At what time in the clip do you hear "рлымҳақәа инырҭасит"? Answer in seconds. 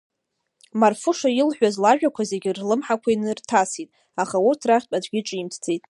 2.57-3.89